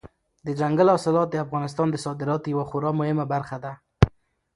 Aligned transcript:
دځنګل 0.45 0.87
حاصلات 0.93 1.27
د 1.31 1.35
افغانستان 1.45 1.87
د 1.91 1.95
صادراتو 2.05 2.51
یوه 2.53 2.65
خورا 2.69 2.91
مهمه 2.99 3.25
برخه 3.33 3.57
ده. 3.63 3.73